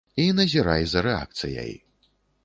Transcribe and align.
І 0.21 0.23
назірай 0.37 0.85
за 0.93 1.03
рэакцыяй. 1.07 1.75